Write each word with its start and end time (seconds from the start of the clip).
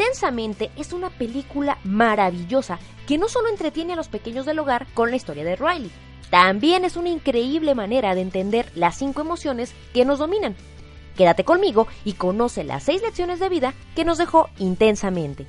Intensamente 0.00 0.70
es 0.76 0.94
una 0.94 1.10
película 1.10 1.76
maravillosa 1.84 2.78
que 3.06 3.18
no 3.18 3.28
solo 3.28 3.48
entretiene 3.48 3.92
a 3.92 3.96
los 3.96 4.08
pequeños 4.08 4.46
del 4.46 4.58
hogar 4.58 4.86
con 4.94 5.10
la 5.10 5.16
historia 5.16 5.44
de 5.44 5.56
Riley, 5.56 5.90
también 6.30 6.86
es 6.86 6.96
una 6.96 7.10
increíble 7.10 7.74
manera 7.74 8.14
de 8.14 8.22
entender 8.22 8.72
las 8.74 8.96
cinco 8.96 9.20
emociones 9.20 9.74
que 9.92 10.06
nos 10.06 10.18
dominan. 10.18 10.56
Quédate 11.18 11.44
conmigo 11.44 11.86
y 12.02 12.14
conoce 12.14 12.64
las 12.64 12.84
seis 12.84 13.02
lecciones 13.02 13.40
de 13.40 13.50
vida 13.50 13.74
que 13.94 14.06
nos 14.06 14.16
dejó 14.16 14.48
intensamente. 14.58 15.46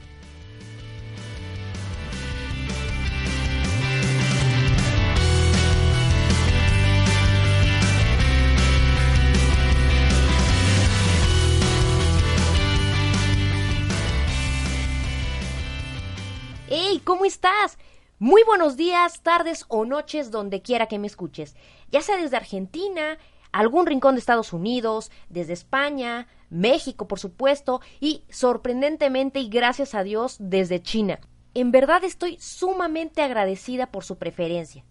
Muy 18.23 18.43
buenos 18.43 18.77
días, 18.77 19.23
tardes 19.23 19.65
o 19.67 19.83
noches 19.83 20.29
donde 20.29 20.61
quiera 20.61 20.85
que 20.85 20.99
me 20.99 21.07
escuches, 21.07 21.55
ya 21.89 22.01
sea 22.01 22.17
desde 22.17 22.37
Argentina, 22.37 23.17
algún 23.51 23.87
rincón 23.87 24.13
de 24.13 24.19
Estados 24.19 24.53
Unidos, 24.53 25.09
desde 25.29 25.53
España, 25.53 26.27
México, 26.51 27.07
por 27.07 27.17
supuesto, 27.17 27.81
y 27.99 28.23
sorprendentemente 28.29 29.39
y 29.39 29.49
gracias 29.49 29.95
a 29.95 30.03
Dios 30.03 30.35
desde 30.39 30.83
China. 30.83 31.19
En 31.55 31.71
verdad 31.71 32.03
estoy 32.03 32.37
sumamente 32.39 33.23
agradecida 33.23 33.87
por 33.87 34.03
su 34.03 34.19
preferencia. 34.19 34.85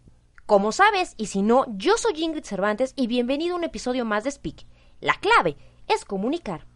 Como 0.44 0.72
sabes, 0.72 1.14
y 1.16 1.26
si 1.26 1.42
no, 1.42 1.66
yo 1.76 1.98
soy 1.98 2.20
Ingrid 2.20 2.42
Cervantes 2.42 2.94
y 2.97 3.06
bienvenido 3.06 3.54
a 3.54 3.58
un 3.58 3.64
episodio 3.64 4.04
más 4.04 4.24
de 4.24 4.32
Speak. 4.32 4.66
La 5.00 5.14
clave 5.14 5.56
es 5.86 6.04
comunicar. 6.04 6.66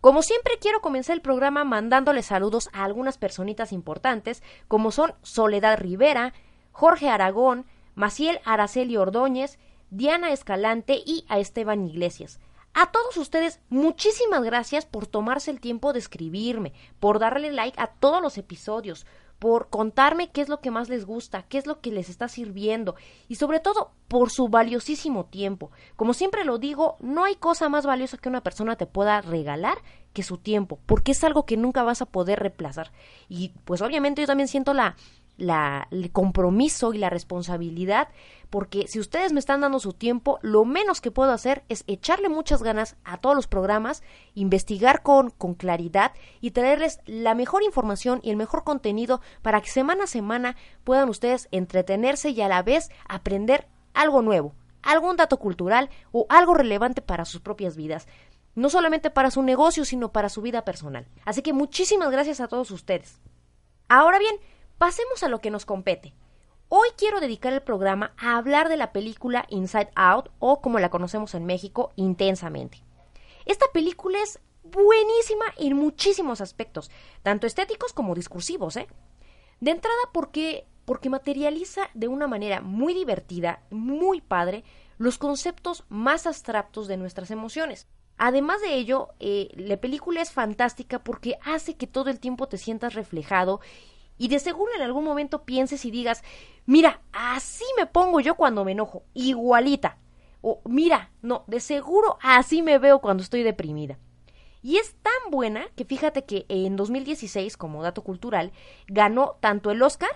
Como 0.00 0.22
siempre 0.22 0.58
quiero 0.60 0.80
comenzar 0.80 1.16
el 1.16 1.22
programa 1.22 1.64
mandándole 1.64 2.22
saludos 2.22 2.70
a 2.72 2.84
algunas 2.84 3.18
personitas 3.18 3.72
importantes, 3.72 4.44
como 4.68 4.92
son 4.92 5.14
Soledad 5.22 5.76
Rivera, 5.78 6.34
Jorge 6.70 7.08
Aragón, 7.08 7.66
Maciel 7.96 8.38
Araceli 8.44 8.96
Ordóñez, 8.96 9.58
Diana 9.90 10.30
Escalante 10.30 11.02
y 11.04 11.24
a 11.28 11.40
Esteban 11.40 11.84
Iglesias. 11.84 12.38
A 12.74 12.92
todos 12.92 13.16
ustedes, 13.16 13.60
muchísimas 13.70 14.44
gracias 14.44 14.86
por 14.86 15.08
tomarse 15.08 15.50
el 15.50 15.60
tiempo 15.60 15.92
de 15.92 15.98
escribirme, 15.98 16.74
por 17.00 17.18
darle 17.18 17.50
like 17.50 17.80
a 17.80 17.88
todos 17.88 18.22
los 18.22 18.38
episodios, 18.38 19.04
por 19.38 19.68
contarme 19.68 20.30
qué 20.30 20.40
es 20.40 20.48
lo 20.48 20.60
que 20.60 20.70
más 20.70 20.88
les 20.88 21.04
gusta, 21.04 21.42
qué 21.42 21.58
es 21.58 21.66
lo 21.66 21.80
que 21.80 21.92
les 21.92 22.08
está 22.08 22.28
sirviendo 22.28 22.96
y 23.28 23.36
sobre 23.36 23.60
todo 23.60 23.92
por 24.08 24.30
su 24.30 24.48
valiosísimo 24.48 25.26
tiempo. 25.26 25.70
Como 25.96 26.14
siempre 26.14 26.44
lo 26.44 26.58
digo, 26.58 26.96
no 27.00 27.24
hay 27.24 27.36
cosa 27.36 27.68
más 27.68 27.86
valiosa 27.86 28.18
que 28.18 28.28
una 28.28 28.42
persona 28.42 28.76
te 28.76 28.86
pueda 28.86 29.20
regalar 29.20 29.78
que 30.12 30.22
su 30.22 30.38
tiempo, 30.38 30.80
porque 30.86 31.12
es 31.12 31.22
algo 31.22 31.44
que 31.46 31.56
nunca 31.56 31.82
vas 31.82 32.02
a 32.02 32.06
poder 32.06 32.40
reemplazar. 32.40 32.90
Y 33.28 33.50
pues 33.64 33.82
obviamente 33.82 34.22
yo 34.22 34.26
también 34.26 34.48
siento 34.48 34.74
la 34.74 34.96
la, 35.38 35.88
el 35.90 36.10
compromiso 36.12 36.92
y 36.92 36.98
la 36.98 37.08
responsabilidad, 37.08 38.08
porque 38.50 38.86
si 38.88 38.98
ustedes 38.98 39.32
me 39.32 39.40
están 39.40 39.60
dando 39.60 39.78
su 39.78 39.92
tiempo, 39.92 40.38
lo 40.42 40.64
menos 40.64 41.00
que 41.00 41.10
puedo 41.10 41.32
hacer 41.32 41.64
es 41.68 41.84
echarle 41.86 42.28
muchas 42.28 42.62
ganas 42.62 42.96
a 43.04 43.16
todos 43.18 43.36
los 43.36 43.46
programas, 43.46 44.02
investigar 44.34 45.02
con, 45.02 45.30
con 45.30 45.54
claridad 45.54 46.12
y 46.40 46.50
traerles 46.50 47.00
la 47.06 47.34
mejor 47.34 47.62
información 47.62 48.20
y 48.22 48.30
el 48.30 48.36
mejor 48.36 48.64
contenido 48.64 49.20
para 49.40 49.60
que 49.60 49.70
semana 49.70 50.04
a 50.04 50.08
semana 50.08 50.56
puedan 50.84 51.08
ustedes 51.08 51.48
entretenerse 51.52 52.30
y 52.30 52.40
a 52.42 52.48
la 52.48 52.62
vez 52.62 52.90
aprender 53.08 53.68
algo 53.94 54.22
nuevo, 54.22 54.54
algún 54.82 55.16
dato 55.16 55.38
cultural 55.38 55.88
o 56.12 56.26
algo 56.28 56.54
relevante 56.54 57.00
para 57.00 57.24
sus 57.24 57.40
propias 57.40 57.76
vidas 57.76 58.06
no 58.54 58.70
solamente 58.70 59.10
para 59.10 59.30
su 59.30 59.42
negocio, 59.42 59.84
sino 59.84 60.10
para 60.10 60.28
su 60.28 60.42
vida 60.42 60.64
personal. 60.64 61.06
Así 61.24 61.42
que 61.42 61.52
muchísimas 61.52 62.10
gracias 62.10 62.40
a 62.40 62.48
todos 62.48 62.72
ustedes. 62.72 63.20
Ahora 63.88 64.18
bien, 64.18 64.34
Pasemos 64.78 65.24
a 65.24 65.28
lo 65.28 65.40
que 65.40 65.50
nos 65.50 65.66
compete. 65.66 66.14
Hoy 66.68 66.86
quiero 66.96 67.18
dedicar 67.18 67.52
el 67.52 67.62
programa 67.62 68.12
a 68.16 68.36
hablar 68.36 68.68
de 68.68 68.76
la 68.76 68.92
película 68.92 69.44
Inside 69.48 69.90
Out 69.96 70.28
o 70.38 70.60
como 70.60 70.78
la 70.78 70.88
conocemos 70.88 71.34
en 71.34 71.46
México, 71.46 71.92
Intensamente. 71.96 72.84
Esta 73.44 73.66
película 73.72 74.22
es 74.22 74.38
buenísima 74.62 75.46
en 75.56 75.74
muchísimos 75.74 76.40
aspectos, 76.40 76.92
tanto 77.24 77.48
estéticos 77.48 77.92
como 77.92 78.14
discursivos, 78.14 78.76
¿eh? 78.76 78.86
De 79.58 79.72
entrada 79.72 79.98
porque 80.12 80.68
porque 80.84 81.10
materializa 81.10 81.90
de 81.94 82.06
una 82.06 82.28
manera 82.28 82.60
muy 82.60 82.94
divertida, 82.94 83.62
muy 83.70 84.20
padre, 84.20 84.62
los 84.96 85.18
conceptos 85.18 85.84
más 85.88 86.26
abstractos 86.26 86.86
de 86.86 86.96
nuestras 86.96 87.32
emociones. 87.32 87.88
Además 88.16 88.60
de 88.62 88.74
ello, 88.74 89.08
eh, 89.18 89.48
la 89.54 89.76
película 89.76 90.22
es 90.22 90.30
fantástica 90.30 91.02
porque 91.02 91.36
hace 91.44 91.76
que 91.76 91.86
todo 91.86 92.10
el 92.10 92.20
tiempo 92.20 92.48
te 92.48 92.58
sientas 92.58 92.94
reflejado 92.94 93.60
y 94.18 94.28
de 94.28 94.38
seguro 94.40 94.72
en 94.74 94.82
algún 94.82 95.04
momento 95.04 95.44
pienses 95.44 95.84
y 95.84 95.90
digas, 95.90 96.22
mira, 96.66 97.00
así 97.12 97.64
me 97.78 97.86
pongo 97.86 98.20
yo 98.20 98.34
cuando 98.34 98.64
me 98.64 98.72
enojo, 98.72 99.04
igualita. 99.14 99.98
O 100.40 100.60
mira, 100.64 101.10
no, 101.22 101.44
de 101.46 101.60
seguro 101.60 102.18
así 102.20 102.62
me 102.62 102.78
veo 102.78 103.00
cuando 103.00 103.22
estoy 103.22 103.42
deprimida. 103.42 103.98
Y 104.60 104.76
es 104.76 104.96
tan 105.02 105.30
buena 105.30 105.68
que 105.76 105.84
fíjate 105.84 106.24
que 106.24 106.44
en 106.48 106.76
2016, 106.76 107.56
como 107.56 107.82
dato 107.82 108.02
cultural, 108.02 108.52
ganó 108.88 109.36
tanto 109.40 109.70
el 109.70 109.82
Oscar 109.82 110.10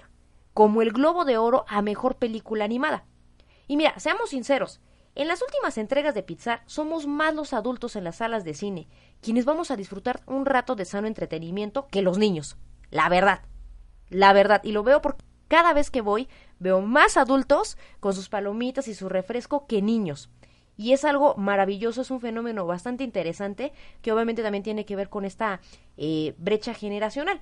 como 0.53 0.83
el 0.83 0.93
Globo 0.93 1.25
de 1.25 1.39
Oro 1.39 1.65
a 1.69 1.81
Mejor 1.81 2.17
Película 2.17 2.65
Animada. 2.65 3.05
Y 3.69 3.77
mira, 3.77 3.99
seamos 3.99 4.31
sinceros, 4.31 4.81
en 5.15 5.29
las 5.29 5.43
últimas 5.43 5.77
entregas 5.79 6.15
de 6.15 6.23
Pixar 6.23 6.63
somos 6.67 7.07
más 7.07 7.35
los 7.35 7.53
adultos 7.53 7.97
en 7.97 8.05
las 8.05 8.17
salas 8.17 8.45
de 8.45 8.55
cine, 8.55 8.89
quienes 9.21 9.45
vamos 9.45 9.71
a 9.71 9.77
disfrutar 9.77 10.23
un 10.27 10.47
rato 10.47 10.75
de 10.75 10.87
sano 10.87 11.07
entretenimiento 11.07 11.87
que 11.89 12.03
los 12.03 12.17
niños. 12.17 12.57
La 12.91 13.09
verdad 13.09 13.43
la 14.13 14.33
verdad. 14.33 14.63
Y 14.65 14.73
lo 14.73 14.83
veo 14.83 15.03
porque 15.03 15.25
cada 15.49 15.73
vez 15.73 15.91
que 15.91 16.01
voy 16.01 16.29
veo 16.59 16.81
más 16.81 17.17
adultos 17.17 17.77
con 18.01 18.15
sus 18.15 18.29
palomitas 18.29 18.89
y 18.89 18.95
su 18.95 19.09
refresco 19.09 19.67
que 19.67 19.83
niños. 19.83 20.31
Y 20.77 20.93
es 20.93 21.05
algo 21.05 21.35
maravilloso, 21.37 22.01
es 22.01 22.11
un 22.11 22.21
fenómeno 22.21 22.67
bastante 22.67 23.05
interesante 23.05 23.73
que 24.01 24.13
obviamente 24.13 24.43
también 24.43 24.65
tiene 24.65 24.85
que 24.85 24.97
ver 24.97 25.09
con 25.09 25.25
esta 25.25 25.61
eh, 25.97 26.35
brecha 26.39 26.73
generacional. 26.73 27.41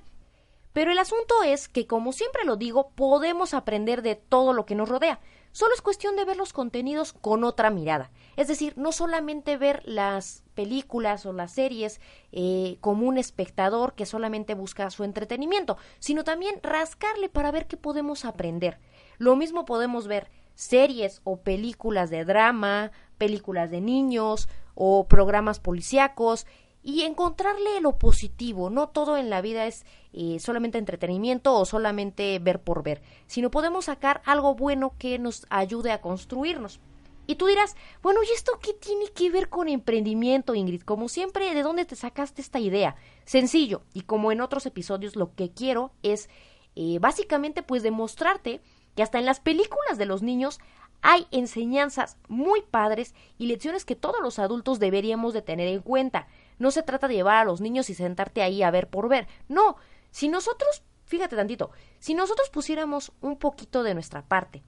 Pero 0.73 0.91
el 0.91 0.99
asunto 0.99 1.43
es 1.43 1.67
que, 1.67 1.87
como 1.87 2.13
siempre 2.13 2.45
lo 2.45 2.55
digo, 2.55 2.91
podemos 2.91 3.53
aprender 3.53 4.01
de 4.01 4.15
todo 4.15 4.53
lo 4.53 4.65
que 4.65 4.75
nos 4.75 4.89
rodea. 4.89 5.19
Solo 5.53 5.73
es 5.73 5.81
cuestión 5.81 6.15
de 6.15 6.23
ver 6.23 6.37
los 6.37 6.53
contenidos 6.53 7.11
con 7.11 7.43
otra 7.43 7.69
mirada. 7.69 8.09
Es 8.37 8.47
decir, 8.47 8.73
no 8.77 8.93
solamente 8.93 9.57
ver 9.57 9.81
las 9.85 10.43
películas 10.53 11.25
o 11.25 11.33
las 11.33 11.51
series 11.51 11.99
eh, 12.31 12.77
como 12.79 13.05
un 13.05 13.17
espectador 13.17 13.93
que 13.93 14.05
solamente 14.05 14.53
busca 14.53 14.89
su 14.91 15.03
entretenimiento, 15.03 15.77
sino 15.99 16.23
también 16.23 16.61
rascarle 16.63 17.27
para 17.27 17.51
ver 17.51 17.67
qué 17.67 17.75
podemos 17.75 18.23
aprender. 18.23 18.79
Lo 19.17 19.35
mismo 19.35 19.65
podemos 19.65 20.07
ver 20.07 20.29
series 20.55 21.19
o 21.25 21.41
películas 21.41 22.09
de 22.09 22.23
drama, 22.23 22.91
películas 23.17 23.71
de 23.71 23.81
niños 23.81 24.47
o 24.73 25.07
programas 25.07 25.59
policíacos 25.59 26.45
y 26.83 27.03
encontrarle 27.03 27.81
lo 27.81 27.97
positivo. 27.97 28.69
No 28.69 28.89
todo 28.89 29.17
en 29.17 29.29
la 29.29 29.41
vida 29.41 29.65
es 29.67 29.85
eh, 30.13 30.39
solamente 30.39 30.77
entretenimiento 30.77 31.55
o 31.55 31.65
solamente 31.65 32.39
ver 32.39 32.61
por 32.61 32.83
ver, 32.83 33.01
sino 33.27 33.51
podemos 33.51 33.85
sacar 33.85 34.21
algo 34.25 34.55
bueno 34.55 34.93
que 34.97 35.19
nos 35.19 35.45
ayude 35.49 35.91
a 35.91 36.01
construirnos. 36.01 36.79
Y 37.27 37.35
tú 37.35 37.45
dirás, 37.45 37.75
bueno, 38.01 38.21
¿y 38.23 38.33
esto 38.33 38.59
qué 38.61 38.73
tiene 38.73 39.07
que 39.09 39.29
ver 39.29 39.47
con 39.47 39.69
emprendimiento, 39.69 40.55
Ingrid? 40.55 40.81
Como 40.81 41.07
siempre, 41.07 41.53
¿de 41.53 41.63
dónde 41.63 41.85
te 41.85 41.95
sacaste 41.95 42.41
esta 42.41 42.59
idea? 42.59 42.95
Sencillo, 43.25 43.83
y 43.93 44.01
como 44.01 44.31
en 44.31 44.41
otros 44.41 44.65
episodios, 44.65 45.15
lo 45.15 45.33
que 45.33 45.51
quiero 45.51 45.91
es 46.03 46.29
eh, 46.75 46.99
básicamente 46.99 47.63
pues 47.63 47.83
demostrarte 47.83 48.61
que 48.95 49.03
hasta 49.03 49.19
en 49.19 49.25
las 49.25 49.39
películas 49.39 49.97
de 49.97 50.05
los 50.05 50.23
niños 50.23 50.59
hay 51.01 51.27
enseñanzas 51.31 52.17
muy 52.27 52.61
padres 52.61 53.15
y 53.37 53.47
lecciones 53.47 53.85
que 53.85 53.95
todos 53.95 54.21
los 54.21 54.39
adultos 54.39 54.79
deberíamos 54.79 55.33
de 55.33 55.41
tener 55.41 55.67
en 55.67 55.81
cuenta. 55.81 56.27
No 56.61 56.69
se 56.69 56.83
trata 56.83 57.07
de 57.07 57.15
llevar 57.15 57.37
a 57.37 57.43
los 57.43 57.59
niños 57.59 57.89
y 57.89 57.95
sentarte 57.95 58.43
ahí 58.43 58.61
a 58.61 58.69
ver 58.69 58.87
por 58.87 59.09
ver. 59.09 59.27
No, 59.47 59.77
si 60.11 60.27
nosotros, 60.27 60.83
fíjate 61.05 61.35
tantito, 61.35 61.71
si 61.97 62.13
nosotros 62.13 62.51
pusiéramos 62.51 63.13
un 63.19 63.37
poquito 63.37 63.81
de 63.81 63.95
nuestra 63.95 64.21
parte 64.27 64.61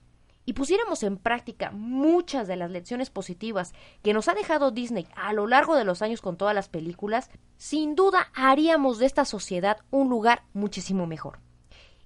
y 0.44 0.54
pusiéramos 0.54 1.04
en 1.04 1.18
práctica 1.18 1.70
muchas 1.70 2.48
de 2.48 2.56
las 2.56 2.72
lecciones 2.72 3.10
positivas 3.10 3.74
que 4.02 4.12
nos 4.12 4.26
ha 4.26 4.34
dejado 4.34 4.72
Disney 4.72 5.06
a 5.14 5.32
lo 5.32 5.46
largo 5.46 5.76
de 5.76 5.84
los 5.84 6.02
años 6.02 6.20
con 6.20 6.36
todas 6.36 6.52
las 6.52 6.68
películas, 6.68 7.30
sin 7.58 7.94
duda 7.94 8.26
haríamos 8.34 8.98
de 8.98 9.06
esta 9.06 9.24
sociedad 9.24 9.78
un 9.92 10.08
lugar 10.08 10.42
muchísimo 10.52 11.06
mejor. 11.06 11.38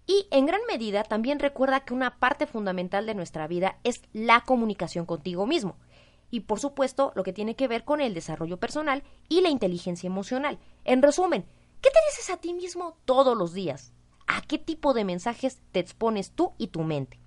Y 0.06 0.26
en 0.30 0.44
gran 0.44 0.60
medida 0.68 1.02
también 1.02 1.38
recuerda 1.38 1.80
que 1.80 1.94
una 1.94 2.18
parte 2.18 2.46
fundamental 2.46 3.06
de 3.06 3.14
nuestra 3.14 3.46
vida 3.46 3.78
es 3.84 4.02
la 4.12 4.42
comunicación 4.42 5.06
contigo 5.06 5.46
mismo 5.46 5.78
y 6.30 6.40
por 6.40 6.60
supuesto 6.60 7.12
lo 7.14 7.22
que 7.22 7.32
tiene 7.32 7.56
que 7.56 7.68
ver 7.68 7.84
con 7.84 8.00
el 8.00 8.14
desarrollo 8.14 8.58
personal 8.58 9.02
y 9.28 9.40
la 9.40 9.48
inteligencia 9.48 10.06
emocional. 10.06 10.58
En 10.84 11.02
resumen, 11.02 11.44
¿qué 11.80 11.90
te 11.90 11.98
dices 12.10 12.30
a 12.30 12.38
ti 12.38 12.52
mismo 12.52 12.96
todos 13.04 13.36
los 13.36 13.52
días? 13.52 13.92
¿A 14.26 14.42
qué 14.42 14.58
tipo 14.58 14.94
de 14.94 15.04
mensajes 15.04 15.60
te 15.72 15.80
expones 15.80 16.32
tú 16.32 16.52
y 16.58 16.68
tu 16.68 16.82
mente? 16.82 17.18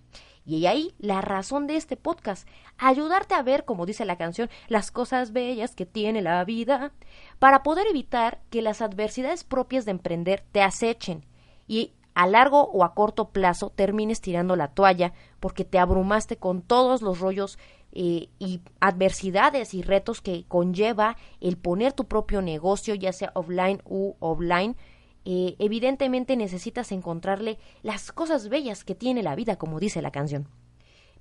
Y 0.45 0.65
ahí 0.65 0.93
la 0.97 1.21
razón 1.21 1.67
de 1.67 1.75
este 1.75 1.97
podcast, 1.97 2.47
ayudarte 2.77 3.35
a 3.35 3.43
ver, 3.43 3.63
como 3.63 3.85
dice 3.85 4.05
la 4.05 4.17
canción, 4.17 4.49
las 4.67 4.89
cosas 4.89 5.33
bellas 5.33 5.75
que 5.75 5.85
tiene 5.85 6.21
la 6.21 6.43
vida, 6.43 6.93
para 7.37 7.61
poder 7.61 7.85
evitar 7.87 8.41
que 8.49 8.61
las 8.61 8.81
adversidades 8.81 9.43
propias 9.43 9.85
de 9.85 9.91
emprender 9.91 10.43
te 10.51 10.63
acechen 10.63 11.25
y 11.67 11.93
a 12.13 12.27
largo 12.27 12.63
o 12.63 12.83
a 12.83 12.93
corto 12.93 13.29
plazo 13.29 13.69
termines 13.69 14.21
tirando 14.21 14.55
la 14.55 14.69
toalla 14.69 15.13
porque 15.39 15.65
te 15.65 15.79
abrumaste 15.79 16.37
con 16.37 16.61
todos 16.61 17.01
los 17.01 17.19
rollos 17.19 17.57
eh, 17.93 18.29
y 18.39 18.61
adversidades 18.79 19.73
y 19.73 19.81
retos 19.81 20.21
que 20.21 20.45
conlleva 20.47 21.17
el 21.41 21.57
poner 21.57 21.93
tu 21.93 22.05
propio 22.05 22.41
negocio, 22.41 22.95
ya 22.95 23.11
sea 23.11 23.31
offline 23.35 23.81
u 23.85 24.15
offline, 24.19 24.77
eh, 25.25 25.55
evidentemente 25.59 26.35
necesitas 26.35 26.91
encontrarle 26.91 27.59
las 27.83 28.11
cosas 28.11 28.49
bellas 28.49 28.83
que 28.83 28.95
tiene 28.95 29.23
la 29.23 29.35
vida, 29.35 29.57
como 29.57 29.79
dice 29.79 30.01
la 30.01 30.11
canción. 30.11 30.47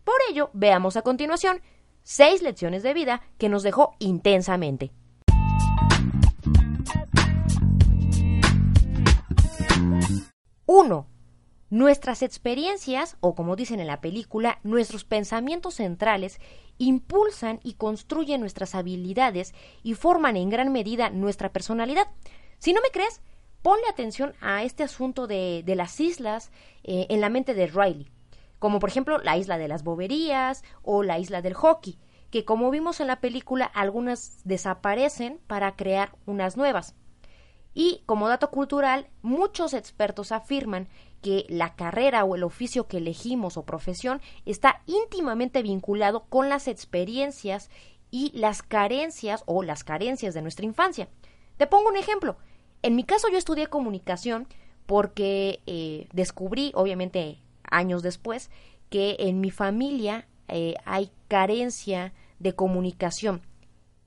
Por 0.05 0.15
ello, 0.31 0.51
veamos 0.53 0.97
a 0.97 1.03
continuación 1.03 1.61
seis 2.03 2.43
lecciones 2.43 2.83
de 2.83 2.95
vida 2.95 3.21
que 3.37 3.49
nos 3.49 3.63
dejó 3.63 3.97
intensamente. 3.99 4.91
1. 10.73 11.05
Nuestras 11.71 12.23
experiencias, 12.23 13.17
o 13.19 13.35
como 13.35 13.57
dicen 13.57 13.81
en 13.81 13.89
la 13.89 14.01
película, 14.01 14.61
nuestros 14.63 15.03
pensamientos 15.03 15.75
centrales, 15.75 16.39
impulsan 16.79 17.59
y 17.65 17.73
construyen 17.73 18.41
nuestras 18.41 18.77
habilidades 18.77 19.53
y 19.83 19.95
forman 19.95 20.37
en 20.37 20.49
gran 20.49 20.71
medida 20.71 21.11
nuestra 21.11 21.53
personalidad. 21.53 22.07
Si 22.61 22.73
no 22.73 22.81
me 22.83 22.91
crees, 22.93 23.21
ponle 23.63 23.83
atención 23.91 24.33
a 24.41 24.63
este 24.63 24.85
asunto 24.85 25.27
de, 25.27 25.65
las 25.67 25.99
islas 25.99 26.53
eh, 26.85 27.09
en 27.11 27.21
la 27.21 27.31
mente 27.31 27.55
de 27.55 27.67
Riley, 27.67 28.09
como 28.61 28.79
por 28.79 28.91
ejemplo 28.91 29.19
la 29.19 29.37
isla 29.37 29.59
de 29.59 29.67
las 29.67 29.83
boberías 29.83 30.63
o 30.83 31.03
la 31.03 31.19
isla 31.19 31.43
del 31.43 31.55
hockey, 31.55 31.99
que 32.31 32.45
como 32.45 32.71
vimos 32.71 33.01
en 33.01 33.09
la 33.09 33.19
película 33.19 33.65
algunas 33.65 34.39
desaparecen 34.45 35.41
para 35.49 35.75
crear 35.75 36.15
unas 36.27 36.57
nuevas. 36.57 36.95
Y 37.75 38.03
como 38.07 38.29
dato 38.29 38.51
cultural, 38.51 39.09
muchos 39.23 39.75
expertos 39.75 40.33
afirman 40.33 40.89
que 41.23 41.47
la 41.49 41.77
carrera 41.77 42.25
o 42.25 42.35
el 42.35 42.43
oficio 42.43 42.89
que 42.89 42.97
elegimos 42.97 43.57
o 43.57 43.65
profesión 43.65 44.21
está 44.47 44.83
íntimamente 44.87 45.63
vinculado 45.63 46.25
con 46.29 46.49
las 46.49 46.67
experiencias 46.67 47.71
y 48.11 48.37
las 48.37 48.63
carencias 48.63 49.43
o 49.47 49.63
las 49.63 49.85
carencias 49.85 50.35
de 50.35 50.43
nuestra 50.43 50.67
infancia. 50.67 51.09
Te 51.57 51.67
pongo 51.67 51.89
un 51.91 51.97
ejemplo. 51.97 52.37
En 52.83 52.97
mi 52.97 53.05
caso 53.05 53.29
yo 53.31 53.39
estudié 53.39 53.69
comunicación 53.69 54.49
porque 54.87 55.61
eh, 55.67 56.09
descubrí, 56.13 56.73
obviamente 56.75 57.39
años 57.63 58.03
después, 58.03 58.51
que 58.89 59.17
en 59.21 59.41
mi 59.41 59.51
familia 59.51 60.27
eh, 60.49 60.75
hay 60.85 61.13
carencia 61.29 62.13
de 62.41 62.55
comunicación. 62.55 63.43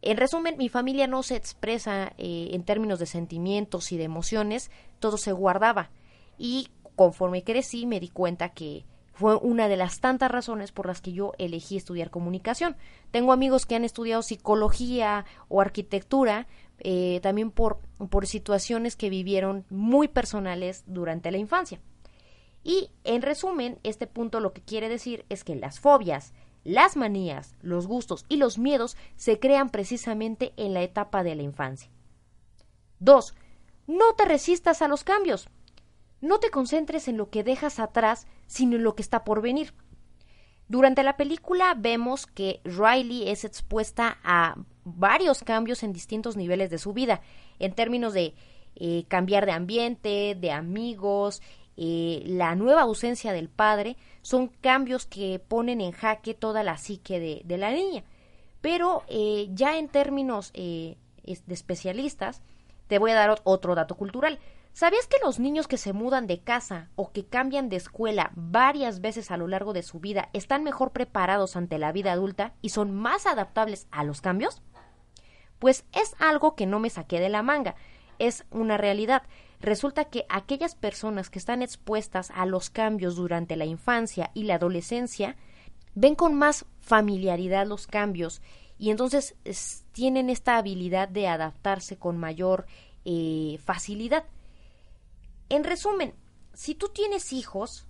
En 0.05 0.17
resumen, 0.17 0.57
mi 0.57 0.67
familia 0.67 1.07
no 1.07 1.23
se 1.23 1.37
expresa 1.37 2.11
eh, 2.17 2.49
en 2.51 2.63
términos 2.63 2.99
de 2.99 3.05
sentimientos 3.05 3.93
y 3.93 3.97
de 3.97 4.03
emociones, 4.03 4.69
todo 4.99 5.17
se 5.17 5.31
guardaba. 5.31 5.91
Y 6.37 6.67
conforme 6.97 7.45
crecí 7.45 7.85
me 7.85 8.01
di 8.01 8.09
cuenta 8.09 8.49
que 8.49 8.83
fue 9.13 9.37
una 9.37 9.69
de 9.69 9.77
las 9.77 10.01
tantas 10.01 10.29
razones 10.29 10.73
por 10.73 10.87
las 10.87 10.99
que 10.99 11.13
yo 11.13 11.31
elegí 11.37 11.77
estudiar 11.77 12.09
comunicación. 12.09 12.75
Tengo 13.11 13.31
amigos 13.31 13.65
que 13.65 13.75
han 13.75 13.85
estudiado 13.85 14.23
psicología 14.23 15.23
o 15.47 15.61
arquitectura, 15.61 16.47
eh, 16.79 17.21
también 17.23 17.49
por, 17.49 17.79
por 18.09 18.27
situaciones 18.27 18.97
que 18.97 19.09
vivieron 19.09 19.63
muy 19.69 20.09
personales 20.09 20.83
durante 20.85 21.31
la 21.31 21.37
infancia. 21.37 21.79
Y 22.61 22.89
en 23.05 23.21
resumen, 23.21 23.79
este 23.83 24.05
punto 24.05 24.41
lo 24.41 24.51
que 24.51 24.61
quiere 24.61 24.89
decir 24.89 25.25
es 25.29 25.45
que 25.45 25.55
las 25.55 25.79
fobias, 25.79 26.33
las 26.63 26.95
manías, 26.95 27.55
los 27.61 27.87
gustos 27.87 28.25
y 28.29 28.37
los 28.37 28.57
miedos 28.57 28.95
se 29.15 29.39
crean 29.39 29.69
precisamente 29.69 30.53
en 30.57 30.73
la 30.73 30.81
etapa 30.81 31.23
de 31.23 31.35
la 31.35 31.43
infancia. 31.43 31.89
2. 32.99 33.35
No 33.87 34.13
te 34.15 34.25
resistas 34.25 34.81
a 34.81 34.87
los 34.87 35.03
cambios. 35.03 35.49
No 36.21 36.39
te 36.39 36.51
concentres 36.51 37.07
en 37.09 37.17
lo 37.17 37.29
que 37.29 37.43
dejas 37.43 37.79
atrás, 37.79 38.27
sino 38.47 38.77
en 38.77 38.83
lo 38.83 38.95
que 38.95 39.01
está 39.01 39.25
por 39.25 39.41
venir. 39.41 39.73
Durante 40.69 41.03
la 41.03 41.17
película 41.17 41.75
vemos 41.77 42.25
que 42.25 42.61
Riley 42.63 43.29
es 43.29 43.43
expuesta 43.43 44.17
a 44.23 44.55
varios 44.85 45.43
cambios 45.43 45.83
en 45.83 45.91
distintos 45.91 46.37
niveles 46.37 46.69
de 46.69 46.77
su 46.77 46.93
vida, 46.93 47.21
en 47.59 47.73
términos 47.73 48.13
de 48.13 48.33
eh, 48.75 49.03
cambiar 49.09 49.45
de 49.45 49.51
ambiente, 49.51 50.35
de 50.39 50.51
amigos, 50.51 51.41
eh, 51.75 52.23
la 52.25 52.55
nueva 52.55 52.83
ausencia 52.83 53.33
del 53.33 53.49
padre, 53.49 53.97
son 54.23 54.47
cambios 54.47 55.05
que 55.05 55.37
ponen 55.37 55.81
en 55.81 55.91
jaque 55.91 56.33
toda 56.33 56.63
la 56.63 56.77
psique 56.77 57.19
de, 57.19 57.57
la 57.57 57.71
niña. 57.71 58.03
Pero 58.61 59.03
eh, 59.07 59.49
ya 59.51 59.77
en 59.77 59.89
términos 59.89 60.49
eh, 60.55 60.97
de 61.23 61.53
especialistas, 61.53 62.41
te 62.87 62.97
voy 62.97 63.11
a 63.11 63.15
dar 63.15 63.41
otro 63.43 63.75
dato 63.75 63.95
cultural. 63.95 64.39
¿Sabías 64.71 65.05
que 65.05 65.17
los 65.23 65.39
niños 65.39 65.67
que 65.67 65.77
se 65.77 65.93
mudan 65.93 66.25
de 66.25 66.39
casa 66.39 66.89
o 66.95 67.11
que 67.11 67.25
cambian 67.25 67.69
de 67.69 67.75
escuela 67.75 68.31
varias 68.33 69.01
veces 69.01 69.29
a 69.29 69.37
lo 69.37 69.47
largo 69.47 69.73
de 69.73 69.83
su 69.83 69.99
vida 69.99 70.29
están 70.33 70.63
mejor 70.63 70.91
preparados 70.91 71.55
ante 71.55 71.77
la 71.77 71.91
vida 71.91 72.13
adulta 72.13 72.55
y 72.61 72.69
son 72.69 72.91
más 72.91 73.27
adaptables 73.27 73.87
a 73.91 74.03
los 74.03 74.21
cambios? 74.21 74.63
Pues 75.59 75.85
es 75.93 76.15
algo 76.17 76.55
que 76.55 76.65
no 76.65 76.79
me 76.79 76.89
saqué 76.89 77.19
de 77.19 77.29
la 77.29 77.43
manga, 77.43 77.75
es 78.19 78.45
una 78.51 78.77
realidad 78.77 79.23
resulta 79.63 80.05
que 80.05 80.25
aquellas 80.29 80.75
personas 80.75 81.29
que 81.29 81.39
están 81.39 81.61
expuestas 81.61 82.31
a 82.35 82.45
los 82.45 82.69
cambios 82.69 83.15
durante 83.15 83.55
la 83.55 83.65
infancia 83.65 84.29
y 84.33 84.43
la 84.43 84.55
adolescencia 84.55 85.37
ven 85.95 86.15
con 86.15 86.35
más 86.35 86.65
familiaridad 86.81 87.65
los 87.65 87.87
cambios 87.87 88.41
y 88.77 88.91
entonces 88.91 89.35
tienen 89.93 90.29
esta 90.29 90.57
habilidad 90.57 91.07
de 91.07 91.29
adaptarse 91.29 91.97
con 91.97 92.17
mayor 92.17 92.65
eh, 93.05 93.57
facilidad. 93.63 94.25
En 95.47 95.63
resumen, 95.63 96.13
si 96.53 96.75
tú 96.75 96.89
tienes 96.89 97.31
hijos, 97.31 97.87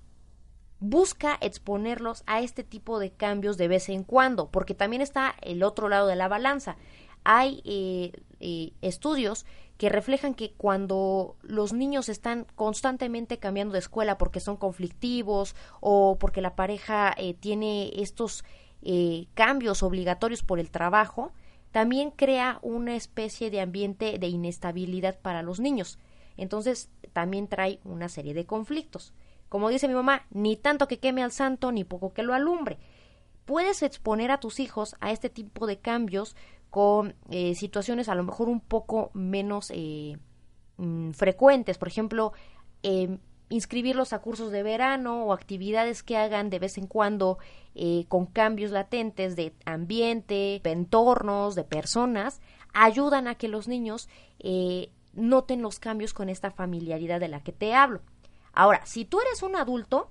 busca 0.80 1.38
exponerlos 1.42 2.24
a 2.28 2.42
este 2.42 2.64
tipo 2.64 3.00
de 3.00 3.12
cambios 3.12 3.58
de 3.58 3.68
vez 3.68 3.90
en 3.90 4.04
cuando, 4.04 4.52
porque 4.52 4.76
también 4.76 5.02
está 5.02 5.34
el 5.42 5.64
otro 5.64 5.90
lado 5.90 6.06
de 6.06 6.16
la 6.16 6.28
balanza. 6.28 6.76
Hay 7.24 7.62
eh, 7.66 8.12
eh, 8.40 8.74
estudios 8.82 9.46
que 9.78 9.90
reflejan 9.90 10.34
que 10.34 10.52
cuando 10.52 11.36
los 11.42 11.74
niños 11.74 12.08
están 12.10 12.46
constantemente 12.56 13.40
cambiando 13.40 13.74
de 13.74 13.80
escuela 13.80 14.18
porque 14.18 14.40
son 14.40 14.58
conflictivos 14.58 15.56
o 15.82 16.18
porque 16.20 16.42
la 16.42 16.56
pareja 16.56 17.14
eh, 17.18 17.34
tiene 17.34 17.92
estos 18.02 18.44
eh, 18.82 19.28
cambios 19.34 19.82
obligatorios 19.84 20.44
por 20.44 20.60
el 20.60 20.70
trabajo, 20.70 21.32
también 21.72 22.12
crea 22.12 22.60
una 22.62 22.96
especie 22.96 23.50
de 23.50 23.62
ambiente 23.62 24.20
de 24.20 24.28
inestabilidad 24.28 25.20
para 25.20 25.42
los 25.42 25.60
niños. 25.60 25.98
Entonces 26.38 26.90
también 27.14 27.48
trae 27.48 27.80
una 27.84 28.10
serie 28.10 28.34
de 28.34 28.46
conflictos. 28.46 29.14
Como 29.50 29.70
dice 29.70 29.88
mi 29.88 29.94
mamá, 29.94 30.26
ni 30.32 30.56
tanto 30.56 30.88
que 30.88 31.00
queme 31.00 31.24
al 31.24 31.32
santo, 31.32 31.72
ni 31.72 31.84
poco 31.84 32.14
que 32.14 32.24
lo 32.24 32.34
alumbre. 32.34 32.78
Puedes 33.46 33.84
exponer 33.84 34.32
a 34.32 34.40
tus 34.40 34.60
hijos 34.60 34.96
a 35.00 35.12
este 35.12 35.30
tipo 35.30 35.68
de 35.68 35.78
cambios 35.80 36.36
con 36.74 37.14
eh, 37.30 37.54
situaciones 37.54 38.10
a 38.10 38.16
lo 38.16 38.24
mejor 38.24 38.50
un 38.50 38.60
poco 38.60 39.12
menos 39.14 39.70
eh, 39.70 40.18
mm, 40.78 41.12
frecuentes, 41.12 41.78
por 41.78 41.88
ejemplo, 41.88 42.34
eh, 42.82 43.20
inscribirlos 43.50 44.12
a 44.12 44.22
cursos 44.24 44.52
de 44.52 44.64
verano 44.64 45.24
o 45.24 45.34
actividades 45.34 46.02
que 46.02 46.18
hagan 46.18 46.50
de 46.50 46.58
vez 46.58 46.80
en 46.80 46.88
cuando 46.88 47.38
eh, 47.76 48.06
con 48.08 48.26
cambios 48.26 48.72
latentes 48.72 49.36
de 49.36 49.54
ambiente, 49.66 50.62
de 50.64 50.72
entornos, 50.72 51.54
de 51.54 51.64
personas, 51.64 52.42
ayudan 52.74 53.28
a 53.28 53.36
que 53.36 53.50
los 53.50 53.68
niños 53.68 54.10
noten 55.14 55.62
los 55.62 55.78
cambios 55.78 56.16
con 56.16 56.28
esta 56.28 56.50
familiaridad 56.50 57.20
de 57.20 57.28
la 57.28 57.44
que 57.44 57.52
te 57.52 57.76
hablo. 57.76 58.02
Ahora, 58.52 58.84
si 58.88 59.06
tú 59.06 59.22
eres 59.22 59.44
un 59.44 59.56
adulto, 59.56 60.10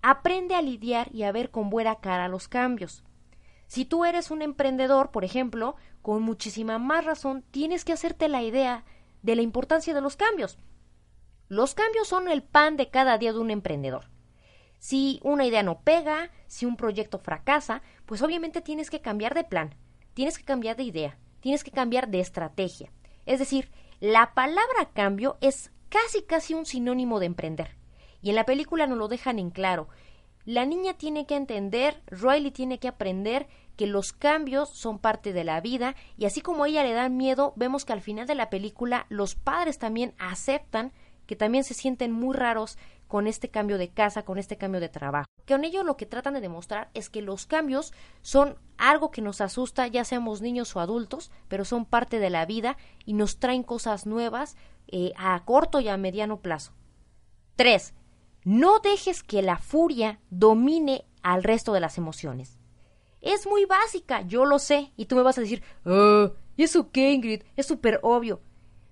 aprende 0.00 0.54
a 0.54 0.62
lidiar 0.62 1.14
y 1.14 1.24
a 1.24 1.32
ver 1.32 1.50
con 1.50 1.68
buena 1.68 1.96
cara 1.96 2.26
los 2.28 2.48
cambios. 2.48 3.04
Si 3.70 3.84
tú 3.84 4.04
eres 4.04 4.32
un 4.32 4.42
emprendedor, 4.42 5.12
por 5.12 5.24
ejemplo, 5.24 5.76
con 6.02 6.22
muchísima 6.22 6.78
más 6.78 7.04
razón 7.04 7.42
tienes 7.50 7.84
que 7.84 7.92
hacerte 7.92 8.28
la 8.28 8.42
idea 8.42 8.84
de 9.22 9.36
la 9.36 9.42
importancia 9.42 9.94
de 9.94 10.00
los 10.00 10.16
cambios. 10.16 10.58
Los 11.48 11.74
cambios 11.74 12.08
son 12.08 12.28
el 12.28 12.42
pan 12.42 12.76
de 12.76 12.90
cada 12.90 13.18
día 13.18 13.32
de 13.32 13.38
un 13.38 13.50
emprendedor. 13.50 14.08
Si 14.78 15.20
una 15.22 15.44
idea 15.44 15.62
no 15.62 15.82
pega, 15.82 16.30
si 16.46 16.64
un 16.64 16.76
proyecto 16.76 17.18
fracasa, 17.18 17.82
pues 18.06 18.22
obviamente 18.22 18.62
tienes 18.62 18.88
que 18.88 19.00
cambiar 19.00 19.34
de 19.34 19.44
plan, 19.44 19.74
tienes 20.14 20.38
que 20.38 20.44
cambiar 20.44 20.76
de 20.76 20.84
idea, 20.84 21.18
tienes 21.40 21.64
que 21.64 21.70
cambiar 21.70 22.08
de 22.08 22.20
estrategia. 22.20 22.90
Es 23.26 23.38
decir, 23.38 23.70
la 24.00 24.32
palabra 24.32 24.90
cambio 24.94 25.36
es 25.40 25.70
casi 25.90 26.22
casi 26.22 26.54
un 26.54 26.64
sinónimo 26.64 27.20
de 27.20 27.26
emprender. 27.26 27.76
Y 28.22 28.30
en 28.30 28.36
la 28.36 28.46
película 28.46 28.86
nos 28.86 28.96
lo 28.96 29.08
dejan 29.08 29.38
en 29.38 29.50
claro. 29.50 29.88
La 30.44 30.64
niña 30.64 30.94
tiene 30.94 31.26
que 31.26 31.36
entender, 31.36 32.02
Riley 32.06 32.50
tiene 32.50 32.78
que 32.78 32.88
aprender 32.88 33.46
que 33.80 33.86
los 33.86 34.12
cambios 34.12 34.68
son 34.68 34.98
parte 34.98 35.32
de 35.32 35.42
la 35.42 35.58
vida 35.62 35.96
y 36.18 36.26
así 36.26 36.42
como 36.42 36.64
a 36.64 36.68
ella 36.68 36.84
le 36.84 36.92
dan 36.92 37.16
miedo, 37.16 37.54
vemos 37.56 37.86
que 37.86 37.94
al 37.94 38.02
final 38.02 38.26
de 38.26 38.34
la 38.34 38.50
película 38.50 39.06
los 39.08 39.36
padres 39.36 39.78
también 39.78 40.12
aceptan 40.18 40.92
que 41.24 41.34
también 41.34 41.64
se 41.64 41.72
sienten 41.72 42.12
muy 42.12 42.36
raros 42.36 42.76
con 43.08 43.26
este 43.26 43.48
cambio 43.48 43.78
de 43.78 43.88
casa, 43.88 44.26
con 44.26 44.36
este 44.36 44.58
cambio 44.58 44.82
de 44.82 44.90
trabajo. 44.90 45.24
Con 45.48 45.64
ello 45.64 45.82
lo 45.82 45.96
que 45.96 46.04
tratan 46.04 46.34
de 46.34 46.42
demostrar 46.42 46.90
es 46.92 47.08
que 47.08 47.22
los 47.22 47.46
cambios 47.46 47.94
son 48.20 48.58
algo 48.76 49.10
que 49.10 49.22
nos 49.22 49.40
asusta, 49.40 49.86
ya 49.86 50.04
seamos 50.04 50.42
niños 50.42 50.76
o 50.76 50.80
adultos, 50.80 51.30
pero 51.48 51.64
son 51.64 51.86
parte 51.86 52.18
de 52.18 52.28
la 52.28 52.44
vida 52.44 52.76
y 53.06 53.14
nos 53.14 53.38
traen 53.38 53.62
cosas 53.62 54.04
nuevas 54.04 54.58
eh, 54.88 55.14
a 55.16 55.42
corto 55.46 55.80
y 55.80 55.88
a 55.88 55.96
mediano 55.96 56.42
plazo. 56.42 56.74
3. 57.56 57.94
No 58.44 58.80
dejes 58.80 59.22
que 59.22 59.40
la 59.40 59.56
furia 59.56 60.20
domine 60.28 61.06
al 61.22 61.42
resto 61.42 61.72
de 61.72 61.80
las 61.80 61.96
emociones. 61.96 62.59
Es 63.20 63.46
muy 63.46 63.64
básica, 63.66 64.22
yo 64.22 64.44
lo 64.46 64.58
sé, 64.58 64.92
y 64.96 65.06
tú 65.06 65.16
me 65.16 65.22
vas 65.22 65.36
a 65.38 65.42
decir, 65.42 65.62
oh, 65.84 66.32
¿y 66.56 66.62
eso 66.62 66.90
qué, 66.90 67.12
Ingrid? 67.12 67.42
Es 67.56 67.66
súper 67.66 68.00
obvio. 68.02 68.40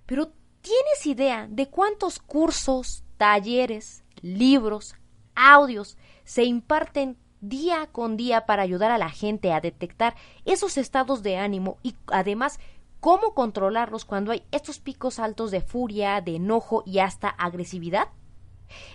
Pero 0.05 0.31
¿tienes 0.61 1.05
idea 1.05 1.47
de 1.49 1.69
cuántos 1.69 2.19
cursos, 2.19 3.03
talleres, 3.17 4.03
libros, 4.21 4.95
audios 5.35 5.97
se 6.23 6.43
imparten 6.43 7.17
día 7.41 7.87
con 7.91 8.17
día 8.17 8.45
para 8.45 8.63
ayudar 8.63 8.91
a 8.91 8.97
la 8.97 9.09
gente 9.09 9.53
a 9.53 9.61
detectar 9.61 10.15
esos 10.45 10.77
estados 10.77 11.23
de 11.23 11.37
ánimo 11.37 11.77
y 11.83 11.95
además 12.07 12.59
cómo 12.99 13.33
controlarlos 13.33 14.05
cuando 14.05 14.31
hay 14.31 14.43
estos 14.51 14.79
picos 14.79 15.19
altos 15.19 15.51
de 15.51 15.61
furia, 15.61 16.21
de 16.21 16.35
enojo 16.35 16.83
y 16.85 16.99
hasta 16.99 17.29
agresividad? 17.29 18.09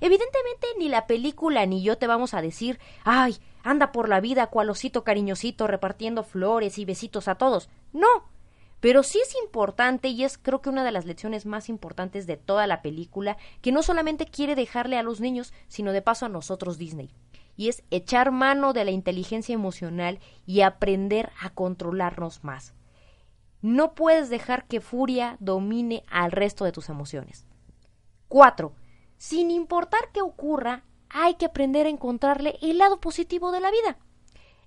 Evidentemente 0.01 0.67
ni 0.79 0.89
la 0.89 1.07
película 1.07 1.67
ni 1.67 1.83
yo 1.83 1.99
te 1.99 2.07
vamos 2.07 2.35
a 2.35 2.43
decir, 2.43 2.79
ay, 3.05 3.39
anda 3.65 3.91
por 3.91 4.09
la 4.09 4.21
vida 4.21 4.47
cual 4.47 4.71
osito 4.71 5.03
cariñosito 5.03 5.67
repartiendo 5.67 6.23
flores 6.23 6.79
y 6.79 6.85
besitos 6.85 7.27
a 7.27 7.35
todos. 7.35 7.69
No. 7.93 8.31
Pero 8.79 9.03
sí 9.03 9.19
es 9.21 9.35
importante 9.43 10.09
y 10.09 10.23
es 10.23 10.39
creo 10.39 10.61
que 10.61 10.69
una 10.69 10.85
de 10.85 10.93
las 10.93 11.07
lecciones 11.07 11.47
más 11.47 11.69
importantes 11.69 12.29
de 12.29 12.37
toda 12.37 12.69
la 12.69 12.83
película 12.83 13.37
que 13.63 13.73
no 13.73 13.83
solamente 13.83 14.27
quiere 14.27 14.55
dejarle 14.55 14.99
a 14.99 15.03
los 15.03 15.21
niños, 15.21 15.53
sino 15.67 15.91
de 15.93 16.03
paso 16.03 16.27
a 16.27 16.29
nosotros 16.29 16.79
Disney. 16.79 17.11
Y 17.57 17.69
es 17.69 17.83
echar 17.91 18.31
mano 18.31 18.73
de 18.73 18.85
la 18.85 18.91
inteligencia 18.93 19.55
emocional 19.55 20.21
y 20.47 20.61
aprender 20.61 21.33
a 21.41 21.51
controlarnos 21.51 22.45
más. 22.45 22.75
No 23.63 23.95
puedes 23.95 24.29
dejar 24.29 24.67
que 24.67 24.81
furia 24.81 25.37
domine 25.41 26.05
al 26.11 26.31
resto 26.31 26.65
de 26.65 26.73
tus 26.73 26.89
emociones. 26.89 27.47
4 28.29 28.75
sin 29.17 29.51
importar 29.51 30.11
qué 30.13 30.21
ocurra, 30.21 30.85
hay 31.15 31.37
que 31.37 31.47
aprender 31.47 31.87
a 31.87 31.91
encontrarle 31.91 32.59
el 32.61 32.77
lado 32.79 33.01
positivo 33.01 33.53
de 33.53 33.61
la 33.61 33.71
vida. 33.71 33.97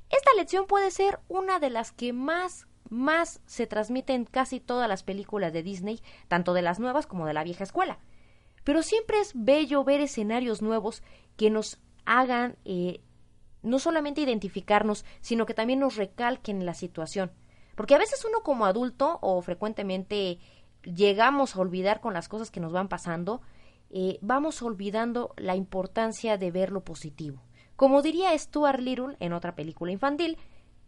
Esta 0.10 0.34
lección 0.38 0.66
puede 0.66 0.90
ser 0.92 1.20
una 1.28 1.60
de 1.60 1.70
las 1.70 1.92
que 1.92 2.14
más 2.14 2.66
más 2.90 3.42
se 3.46 3.68
transmite 3.68 4.14
en 4.14 4.24
casi 4.24 4.62
todas 4.62 4.88
las 4.88 5.04
películas 5.04 5.52
de 5.52 5.62
Disney, 5.62 6.02
tanto 6.30 6.54
de 6.54 6.62
las 6.62 6.80
nuevas 6.80 7.06
como 7.06 7.26
de 7.26 7.34
la 7.34 7.44
vieja 7.44 7.66
escuela. 7.66 8.00
Pero 8.64 8.82
siempre 8.82 9.20
es 9.20 9.34
bello 9.36 9.84
ver 9.84 10.00
escenarios 10.00 10.62
nuevos 10.62 11.04
que 11.36 11.50
nos 11.50 11.80
hagan 12.06 12.56
eh, 12.64 13.02
no 13.62 13.78
solamente 13.78 14.22
identificarnos, 14.22 15.04
sino 15.20 15.46
que 15.46 15.54
también 15.54 15.80
nos 15.80 15.98
recalquen 15.98 16.66
la 16.66 16.74
situación. 16.74 17.34
Porque 17.76 17.94
a 17.94 18.00
veces 18.00 18.24
uno 18.24 18.42
como 18.42 18.66
adulto 18.66 19.20
o 19.22 19.42
frecuentemente 19.42 20.40
llegamos 20.84 21.58
a 21.58 21.60
olvidar 21.60 22.00
con 22.00 22.14
las 22.14 22.30
cosas 22.30 22.52
que 22.52 22.62
nos 22.62 22.72
van 22.72 22.88
pasando, 22.88 23.42
eh, 23.90 24.20
vamos 24.22 24.62
olvidando 24.62 25.34
la 25.38 25.56
importancia 25.56 26.38
de 26.38 26.52
ver 26.52 26.72
lo 26.72 26.84
positivo. 26.84 27.42
Como 27.76 28.02
diría 28.02 28.38
Stuart 28.38 28.80
Little 28.80 29.16
en 29.20 29.34
otra 29.34 29.56
película 29.56 29.92
infantil, 29.92 30.38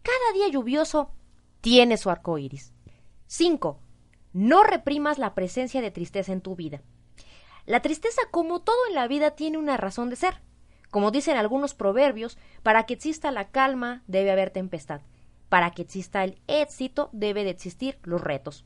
cada 0.02 0.32
día 0.34 0.48
lluvioso 0.48 1.10
tiene 1.60 1.96
su 1.96 2.10
arco 2.10 2.38
iris. 2.38 2.72
5. 3.26 3.78
No 4.32 4.62
reprimas 4.62 5.18
la 5.18 5.34
presencia 5.34 5.80
de 5.80 5.90
tristeza 5.90 6.32
en 6.32 6.40
tu 6.40 6.56
vida. 6.56 6.82
La 7.66 7.80
tristeza, 7.80 8.22
como 8.30 8.60
todo 8.60 8.76
en 8.88 8.94
la 8.94 9.06
vida, 9.06 9.32
tiene 9.32 9.58
una 9.58 9.76
razón 9.76 10.10
de 10.10 10.16
ser. 10.16 10.40
Como 10.90 11.10
dicen 11.10 11.36
algunos 11.36 11.74
proverbios, 11.74 12.38
para 12.62 12.84
que 12.84 12.94
exista 12.94 13.30
la 13.30 13.50
calma 13.50 14.02
debe 14.08 14.32
haber 14.32 14.50
tempestad. 14.50 15.02
Para 15.48 15.70
que 15.70 15.82
exista 15.82 16.24
el 16.24 16.40
éxito 16.48 17.10
debe 17.12 17.44
de 17.44 17.50
existir 17.50 17.98
los 18.02 18.20
retos. 18.20 18.64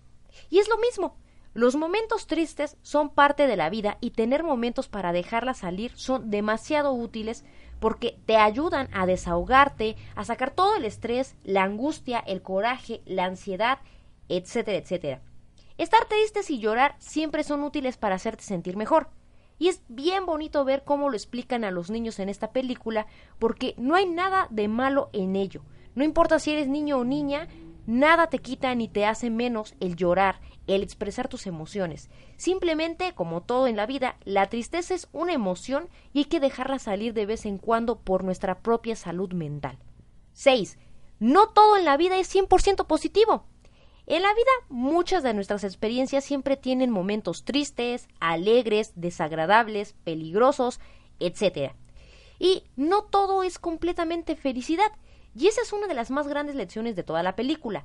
Y 0.49 0.59
es 0.59 0.69
lo 0.69 0.79
mismo. 0.79 1.17
Los 1.55 1.77
momentos 1.77 2.27
tristes 2.27 2.77
son 2.83 3.11
parte 3.11 3.47
de 3.47 3.57
la 3.57 3.71
vida 3.71 3.97
y 4.01 4.11
tener 4.11 4.43
momentos 4.43 4.89
para 4.89 5.13
dejarla 5.13 5.55
salir 5.55 5.93
son 5.95 6.29
demasiado 6.29 6.93
útiles 6.93 7.45
porque 7.79 8.19
te 8.27 8.37
ayudan 8.37 8.89
a 8.93 9.07
desahogarte, 9.07 9.95
a 10.17 10.25
sacar 10.25 10.51
todo 10.51 10.75
el 10.75 10.85
estrés, 10.85 11.37
la 11.45 11.63
angustia, 11.63 12.19
el 12.19 12.43
coraje, 12.43 13.03
la 13.07 13.27
ansiedad, 13.27 13.79
etcétera, 14.29 14.79
etcétera. 14.79 15.23
Estar 15.79 16.07
tristes 16.07 16.51
y 16.51 16.59
llorar 16.59 16.97
siempre 16.99 17.45
son 17.45 17.63
útiles 17.63 17.97
para 17.99 18.17
hacerte 18.17 18.43
sentir 18.43 18.77
mejor. 18.77 19.09
Y 19.57 19.69
es 19.69 19.81
bien 19.87 20.27
bonito 20.27 20.65
ver 20.65 20.83
cómo 20.83 21.09
lo 21.09 21.17
explican 21.17 21.63
a 21.63 21.71
los 21.71 21.89
niños 21.89 22.19
en 22.19 22.29
esta 22.29 22.51
película, 22.51 23.07
porque 23.39 23.75
no 23.79 23.95
hay 23.95 24.07
nada 24.07 24.49
de 24.51 24.67
malo 24.67 25.09
en 25.13 25.37
ello. 25.37 25.63
No 25.95 26.03
importa 26.03 26.41
si 26.41 26.51
eres 26.51 26.67
niño 26.67 26.99
o 26.99 27.05
niña, 27.05 27.47
nada 27.87 28.29
te 28.29 28.39
quita 28.39 28.75
ni 28.75 28.89
te 28.89 29.07
hace 29.07 29.31
menos 29.31 29.75
el 29.81 29.97
llorar, 29.97 30.41
el 30.67 30.83
expresar 30.83 31.29
tus 31.29 31.47
emociones. 31.47 32.11
Simplemente, 32.37 33.15
como 33.15 33.43
todo 33.43 33.67
en 33.67 33.77
la 33.77 33.87
vida, 33.87 34.17
la 34.25 34.49
tristeza 34.49 34.95
es 34.95 35.09
una 35.13 35.33
emoción 35.33 35.89
y 36.13 36.21
hay 36.21 36.25
que 36.27 36.41
dejarla 36.41 36.79
salir 36.79 37.15
de 37.15 37.27
vez 37.27 37.47
en 37.47 37.59
cuando 37.59 38.01
por 38.01 38.25
nuestra 38.25 38.61
propia 38.61 38.97
salud 38.97 39.33
mental. 39.33 39.79
6. 40.33 40.79
No 41.21 41.49
todo 41.51 41.77
en 41.77 41.85
la 41.85 41.97
vida 41.97 42.19
es 42.19 42.35
100% 42.35 42.87
positivo. 42.87 43.47
En 44.07 44.23
la 44.23 44.35
vida 44.35 44.51
muchas 44.69 45.23
de 45.23 45.33
nuestras 45.33 45.65
experiencias 45.65 46.25
siempre 46.25 46.57
tienen 46.57 46.91
momentos 46.91 47.45
tristes, 47.45 48.09
alegres, 48.21 48.93
desagradables, 48.97 49.95
peligrosos, 50.05 50.79
etc. 51.21 51.73
Y 52.39 52.65
no 52.77 53.05
todo 53.05 53.43
es 53.43 53.59
completamente 53.59 54.37
felicidad. 54.37 54.93
Y 55.35 55.49
esa 55.49 55.63
es 55.63 55.73
una 55.73 55.87
de 55.87 55.95
las 55.95 56.11
más 56.11 56.29
grandes 56.29 56.55
lecciones 56.55 56.97
de 56.97 57.03
toda 57.03 57.23
la 57.23 57.37
película. 57.37 57.85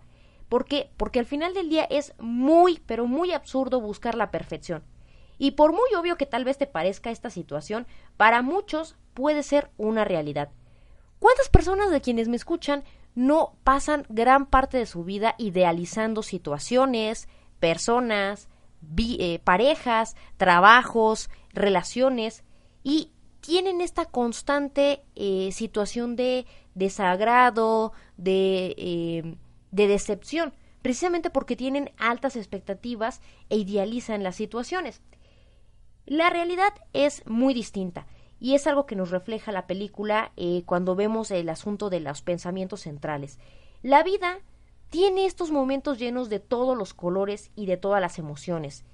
¿Por 0.50 0.66
qué? 0.66 0.92
Porque 0.98 1.20
al 1.20 1.26
final 1.26 1.54
del 1.54 1.70
día 1.70 1.84
es 1.84 2.14
muy, 2.20 2.82
pero 2.86 3.06
muy 3.06 3.32
absurdo 3.34 3.82
buscar 3.82 4.16
la 4.16 4.32
perfección. 4.32 4.84
Y 5.38 5.52
por 5.52 5.72
muy 5.72 5.94
obvio 5.98 6.18
que 6.18 6.26
tal 6.26 6.44
vez 6.44 6.58
te 6.58 6.68
parezca 6.68 7.12
esta 7.12 7.30
situación, 7.30 7.88
para 8.18 8.42
muchos 8.42 8.98
puede 9.14 9.44
ser 9.44 9.70
una 9.78 10.04
realidad. 10.04 10.50
¿Cuántas 11.20 11.50
personas 11.50 11.92
de 11.92 12.02
quienes 12.02 12.28
me 12.28 12.36
escuchan 12.36 12.84
no 13.16 13.56
pasan 13.64 14.06
gran 14.10 14.46
parte 14.46 14.78
de 14.78 14.86
su 14.86 15.04
vida 15.04 15.36
idealizando 15.38 16.24
situaciones, 16.24 17.28
personas, 17.60 18.50
eh, 18.98 19.40
parejas, 19.44 20.16
trabajos, 20.38 21.30
relaciones 21.54 22.44
y 22.84 23.12
tienen 23.42 23.82
esta 23.82 24.06
constante 24.06 25.04
eh, 25.16 25.52
situación 25.52 26.16
de 26.16 26.46
desagrado, 26.76 27.94
de 28.18 28.76
eh, 28.78 29.36
de 29.72 29.88
decepción, 29.88 30.54
precisamente 30.82 31.30
porque 31.30 31.56
tienen 31.56 31.92
altas 31.98 32.36
expectativas 32.36 33.22
e 33.50 33.58
idealizan 33.58 34.24
las 34.24 34.36
situaciones. 34.36 35.02
La 36.06 36.30
realidad 36.30 36.74
es 36.94 37.26
muy 37.28 37.54
distinta 37.54 38.08
y 38.40 38.56
es 38.56 38.66
algo 38.66 38.86
que 38.86 38.96
nos 38.96 39.12
refleja 39.12 39.52
la 39.52 39.68
película 39.68 40.32
eh, 40.38 40.64
cuando 40.66 40.96
vemos 40.96 41.30
el 41.30 41.50
asunto 41.50 41.90
de 41.90 42.00
los 42.00 42.22
pensamientos 42.22 42.82
centrales. 42.82 43.38
La 43.84 44.02
vida 44.02 44.40
tiene 44.90 45.26
estos 45.26 45.52
momentos 45.52 46.00
llenos 46.00 46.30
de 46.30 46.40
todos 46.40 46.76
los 46.76 46.96
colores 46.96 47.52
y 47.56 47.68
de 47.68 47.78
todas 47.78 48.02
las 48.02 48.18
emociones. 48.18 48.86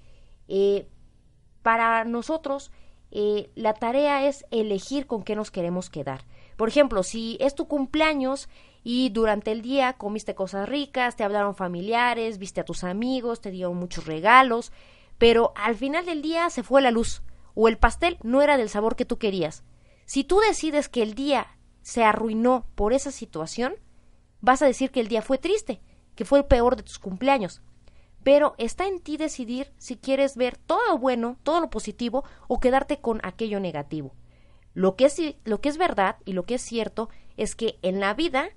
Para 1.62 2.04
nosotros, 2.04 2.72
eh, 3.18 3.50
la 3.56 3.74
tarea 3.74 4.28
es 4.28 4.46
elegir 4.52 5.08
con 5.08 5.24
qué 5.24 5.38
nos 5.38 5.50
queremos 5.50 5.90
quedar. 5.90 6.26
Por 6.58 6.68
ejemplo, 6.68 7.02
si 7.02 7.38
es 7.40 7.56
tu 7.56 7.66
cumpleaños 7.66 8.50
y 8.84 9.08
durante 9.10 9.54
el 9.54 9.62
día 9.62 9.94
comiste 9.94 10.36
cosas 10.36 10.68
ricas, 10.68 11.16
te 11.16 11.24
hablaron 11.24 11.56
familiares, 11.56 12.40
viste 12.40 12.60
a 12.60 12.66
tus 12.66 12.84
amigos, 12.84 13.40
te 13.40 13.52
dieron 13.52 13.78
muchos 13.78 14.06
regalos, 14.06 14.74
pero 15.18 15.54
al 15.56 15.76
final 15.76 16.06
del 16.06 16.22
día 16.22 16.50
se 16.50 16.62
fue 16.62 16.82
la 16.82 16.92
luz 16.92 17.24
o 17.54 17.70
el 17.70 17.78
pastel 17.78 18.18
no 18.22 18.42
era 18.42 18.58
del 18.58 18.68
sabor 18.68 18.98
que 18.98 19.06
tú 19.06 19.18
querías. 19.18 19.64
Si 20.06 20.26
tú 20.26 20.40
decides 20.40 20.90
que 20.90 21.02
el 21.02 21.16
día 21.16 21.48
se 21.84 22.04
arruinó 22.04 22.68
por 22.76 22.92
esa 22.92 23.12
situación, 23.12 23.76
vas 24.42 24.62
a 24.62 24.66
decir 24.66 24.92
que 24.92 25.00
el 25.00 25.08
día 25.08 25.22
fue 25.22 25.38
triste, 25.38 25.82
que 26.16 26.26
fue 26.26 26.40
el 26.40 26.46
peor 26.46 26.76
de 26.76 26.84
tus 26.84 27.00
cumpleaños. 27.00 27.62
Pero 28.26 28.56
está 28.58 28.88
en 28.88 29.02
ti 29.02 29.18
decidir 29.18 29.72
si 29.78 29.98
quieres 29.98 30.36
ver 30.36 30.58
todo 30.58 30.80
lo 30.88 30.98
bueno, 30.98 31.38
todo 31.44 31.60
lo 31.62 31.70
positivo 31.70 32.24
o 32.48 32.60
quedarte 32.60 32.98
con 32.98 33.20
aquello 33.22 33.60
negativo. 33.60 34.16
Lo 34.74 34.96
que 34.96 35.06
es, 35.06 35.22
lo 35.44 35.62
que 35.62 35.70
es 35.70 35.78
verdad 35.78 36.16
y 36.26 36.34
lo 36.34 36.44
que 36.44 36.56
es 36.56 36.64
cierto 36.64 37.08
es 37.38 37.54
que 37.54 37.78
en 37.84 38.00
la 38.00 38.16
vida 38.16 38.50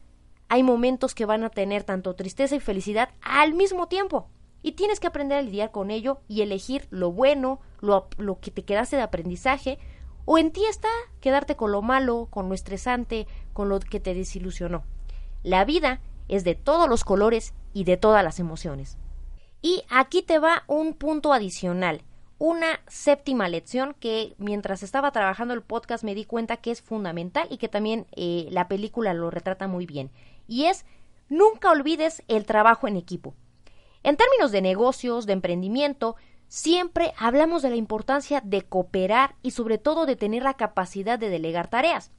hay 0.48 0.62
momentos 0.62 1.14
que 1.14 1.26
van 1.26 1.44
a 1.44 1.50
tener 1.50 1.84
tanto 1.84 2.14
tristeza 2.14 2.56
y 2.56 2.60
felicidad 2.60 3.10
al 3.20 3.52
mismo 3.52 3.88
tiempo. 3.88 4.30
Y 4.62 4.72
tienes 4.72 5.00
que 5.00 5.06
aprender 5.06 5.36
a 5.36 5.42
lidiar 5.42 5.70
con 5.70 5.90
ello 5.90 6.22
y 6.28 6.40
elegir 6.40 6.86
lo 6.88 7.12
bueno, 7.12 7.60
lo, 7.82 8.08
lo, 8.16 8.40
que 8.40 8.50
te 8.50 8.64
quedaste 8.64 8.96
de 8.96 9.02
aprendizaje, 9.02 9.78
o 10.24 10.38
en 10.38 10.50
ti 10.50 10.64
está 10.64 10.88
quedarte 11.20 11.56
con 11.56 11.72
lo 11.72 11.82
malo, 11.82 12.28
con 12.30 12.48
lo 12.48 12.54
estresante, 12.54 13.26
con 13.52 13.68
lo 13.68 13.80
que 13.80 14.00
te 14.00 14.14
desilusionó. 14.14 14.84
La 15.42 15.66
vida 15.66 16.00
es 16.26 16.42
de 16.42 16.54
todos 16.54 16.88
los 16.88 17.04
colores 17.04 17.52
y 17.74 17.84
de 17.84 17.98
todas 17.98 18.24
las 18.24 18.40
emociones. 18.40 18.96
Y 19.60 19.82
aquí 19.90 20.22
te 20.22 20.38
va 20.38 20.64
un 20.66 20.94
punto 20.94 21.32
adicional. 21.32 22.02
una 22.40 22.80
séptima 22.86 23.48
lección 23.48 23.96
que 23.98 24.36
mientras 24.38 24.84
estaba 24.84 25.10
trabajando 25.10 25.54
el 25.54 25.62
podcast 25.62 26.04
me 26.04 26.14
di 26.14 26.24
cuenta 26.24 26.56
que 26.58 26.70
es 26.70 26.80
fundamental 26.80 27.48
y 27.50 27.58
que 27.58 27.68
también 27.68 28.06
eh, 28.14 28.46
la 28.52 28.68
película 28.68 29.12
lo 29.12 29.28
retrata 29.30 29.66
muy 29.66 29.86
bien. 29.86 30.12
Y 30.46 30.66
es, 30.66 30.84
nunca 31.28 31.72
olvides 31.72 32.22
el 32.28 32.46
trabajo 32.46 32.86
en 32.86 32.96
equipo. 32.96 33.34
En 34.04 34.16
términos 34.16 34.52
de 34.52 34.62
negocios, 34.62 35.26
de 35.26 35.32
emprendimiento, 35.32 36.14
siempre 36.46 37.12
hablamos 37.18 37.62
de 37.62 37.70
la 37.70 37.76
importancia 37.76 38.40
de 38.44 38.62
cooperar 38.62 39.34
y 39.42 39.50
sobre 39.50 39.78
todo 39.78 40.06
de 40.06 40.14
tener 40.14 40.44
la 40.44 40.54
capacidad 40.54 41.18
de 41.18 41.30
delegar 41.30 41.68
tareas. 41.68 42.12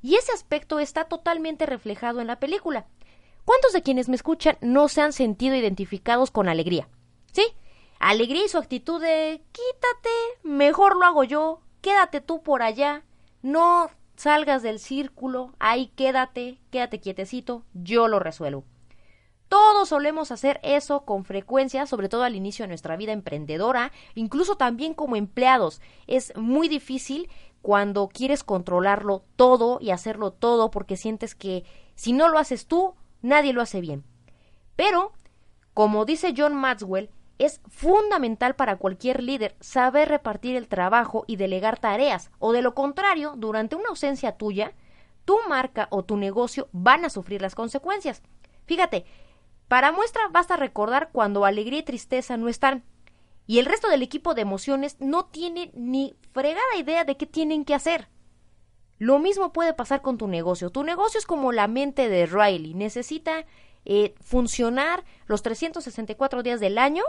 Y 0.00 0.14
ese 0.14 0.32
aspecto 0.32 0.78
está 0.78 1.04
totalmente 1.04 1.66
reflejado 1.66 2.22
en 2.22 2.28
la 2.28 2.40
película. 2.40 2.86
¿Cuántos 3.46 3.72
de 3.72 3.82
quienes 3.82 4.08
me 4.08 4.16
escuchan 4.16 4.58
no 4.60 4.88
se 4.88 5.02
han 5.02 5.12
sentido 5.12 5.54
identificados 5.54 6.32
con 6.32 6.48
alegría? 6.48 6.88
¿Sí? 7.32 7.46
Alegría 8.00 8.44
y 8.44 8.48
su 8.48 8.58
actitud 8.58 9.00
de 9.00 9.40
quítate, 9.52 10.10
mejor 10.42 10.96
lo 10.96 11.04
hago 11.04 11.22
yo, 11.22 11.60
quédate 11.80 12.20
tú 12.20 12.42
por 12.42 12.62
allá, 12.62 13.04
no 13.42 13.88
salgas 14.16 14.64
del 14.64 14.80
círculo, 14.80 15.54
ahí 15.60 15.92
quédate, 15.94 16.58
quédate 16.72 16.98
quietecito, 16.98 17.62
yo 17.72 18.08
lo 18.08 18.18
resuelvo. 18.18 18.64
Todos 19.48 19.90
solemos 19.90 20.32
hacer 20.32 20.58
eso 20.64 21.04
con 21.04 21.24
frecuencia, 21.24 21.86
sobre 21.86 22.08
todo 22.08 22.24
al 22.24 22.34
inicio 22.34 22.64
de 22.64 22.68
nuestra 22.68 22.96
vida 22.96 23.12
emprendedora, 23.12 23.92
incluso 24.16 24.56
también 24.56 24.92
como 24.92 25.14
empleados. 25.14 25.80
Es 26.08 26.36
muy 26.36 26.66
difícil 26.66 27.30
cuando 27.62 28.08
quieres 28.08 28.42
controlarlo 28.42 29.22
todo 29.36 29.78
y 29.80 29.92
hacerlo 29.92 30.32
todo 30.32 30.72
porque 30.72 30.96
sientes 30.96 31.36
que 31.36 31.62
si 31.94 32.12
no 32.12 32.28
lo 32.28 32.38
haces 32.38 32.66
tú, 32.66 32.96
nadie 33.26 33.52
lo 33.52 33.62
hace 33.62 33.80
bien. 33.80 34.04
Pero, 34.76 35.12
como 35.74 36.04
dice 36.04 36.34
John 36.36 36.54
Maxwell, 36.54 37.10
es 37.38 37.60
fundamental 37.68 38.56
para 38.56 38.76
cualquier 38.76 39.22
líder 39.22 39.56
saber 39.60 40.08
repartir 40.08 40.56
el 40.56 40.68
trabajo 40.68 41.24
y 41.26 41.36
delegar 41.36 41.78
tareas, 41.78 42.30
o 42.38 42.52
de 42.52 42.62
lo 42.62 42.74
contrario, 42.74 43.34
durante 43.36 43.76
una 43.76 43.90
ausencia 43.90 44.32
tuya, 44.32 44.72
tu 45.24 45.36
marca 45.48 45.88
o 45.90 46.04
tu 46.04 46.16
negocio 46.16 46.68
van 46.72 47.04
a 47.04 47.10
sufrir 47.10 47.42
las 47.42 47.54
consecuencias. 47.54 48.22
Fíjate, 48.64 49.04
para 49.68 49.92
muestra 49.92 50.28
basta 50.30 50.56
recordar 50.56 51.10
cuando 51.12 51.44
alegría 51.44 51.80
y 51.80 51.82
tristeza 51.82 52.36
no 52.36 52.48
están, 52.48 52.84
y 53.46 53.58
el 53.58 53.66
resto 53.66 53.88
del 53.88 54.02
equipo 54.02 54.34
de 54.34 54.42
emociones 54.42 54.96
no 54.98 55.26
tiene 55.26 55.70
ni 55.74 56.16
fregada 56.32 56.76
idea 56.78 57.04
de 57.04 57.16
qué 57.16 57.26
tienen 57.26 57.64
que 57.64 57.74
hacer. 57.74 58.08
Lo 58.98 59.18
mismo 59.18 59.52
puede 59.52 59.74
pasar 59.74 60.02
con 60.02 60.18
tu 60.18 60.26
negocio. 60.26 60.70
Tu 60.70 60.82
negocio 60.82 61.18
es 61.18 61.26
como 61.26 61.52
la 61.52 61.68
mente 61.68 62.08
de 62.08 62.26
Riley. 62.26 62.74
Necesita 62.74 63.44
eh, 63.84 64.14
funcionar 64.20 65.04
los 65.26 65.42
364 65.42 66.42
días 66.42 66.60
del 66.60 66.78
año, 66.78 67.04